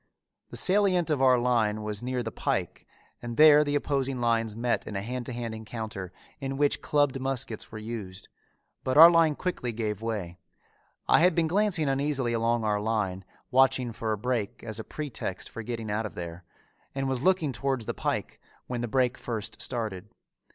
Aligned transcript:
The 0.49 0.57
salient 0.57 1.11
of 1.11 1.21
our 1.21 1.37
line 1.37 1.83
was 1.83 2.01
near 2.01 2.23
the 2.23 2.31
pike 2.31 2.87
and 3.21 3.37
there 3.37 3.63
the 3.63 3.75
opposing 3.75 4.19
lines 4.19 4.55
met 4.55 4.87
in 4.87 4.95
a 4.95 5.01
hand 5.03 5.27
to 5.27 5.31
hand 5.31 5.53
encounter 5.53 6.11
in 6.39 6.57
which 6.57 6.81
clubbed 6.81 7.19
muskets 7.21 7.71
were 7.71 7.77
used, 7.77 8.27
but 8.83 8.97
our 8.97 9.11
line 9.11 9.35
quickly 9.35 9.71
gave 9.71 10.01
way. 10.01 10.39
I 11.07 11.19
had 11.19 11.35
been 11.35 11.45
glancing 11.45 11.87
uneasily 11.87 12.33
along 12.33 12.63
our 12.63 12.81
line, 12.81 13.23
watching 13.51 13.93
for 13.93 14.11
a 14.11 14.17
break 14.17 14.63
as 14.63 14.79
a 14.79 14.83
pretext 14.83 15.51
for 15.51 15.61
getting 15.61 15.91
out 15.91 16.07
of 16.07 16.15
there, 16.15 16.45
and 16.95 17.07
was 17.07 17.21
looking 17.21 17.51
towards 17.51 17.85
the 17.85 17.93
pike 17.93 18.41
when 18.65 18.81
the 18.81 18.87
break 18.87 19.19
first 19.19 19.61
started. 19.61 20.09